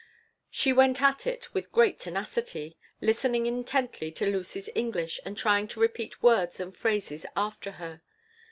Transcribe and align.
She 0.49 0.73
went 0.73 0.99
at 0.99 1.27
it 1.27 1.53
with 1.53 1.71
great 1.71 1.99
tenacity, 1.99 2.75
listening 3.01 3.45
intently 3.45 4.11
to 4.13 4.25
Lucy's 4.25 4.67
English 4.73 5.19
and 5.23 5.37
trying 5.37 5.67
to 5.67 5.79
repeat 5.79 6.23
words 6.23 6.59
and 6.59 6.75
phrases 6.75 7.23
after 7.35 7.73
her. 7.73 8.01